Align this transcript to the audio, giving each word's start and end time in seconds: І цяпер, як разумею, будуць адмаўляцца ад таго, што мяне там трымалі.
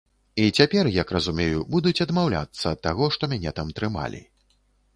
І 0.35 0.45
цяпер, 0.61 0.87
як 0.93 1.11
разумею, 1.15 1.59
будуць 1.75 2.03
адмаўляцца 2.07 2.65
ад 2.73 2.79
таго, 2.89 3.11
што 3.17 3.23
мяне 3.35 3.55
там 3.61 3.67
трымалі. 3.81 4.27